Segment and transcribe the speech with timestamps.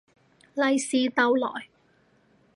[0.55, 1.67] 利是逗來